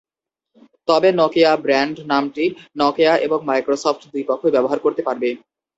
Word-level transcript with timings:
তবে 0.87 1.09
Nokia 1.19 1.51
brand 1.63 1.95
নামটি 2.11 2.45
Nokia 2.77 3.13
এবং 3.25 3.39
মাইক্রোসফট 3.49 4.01
দুই 4.13 4.23
পক্ষই 4.29 4.53
ব্যবহার 4.55 4.79
করতে 4.85 5.01
পারবে। 5.07 5.29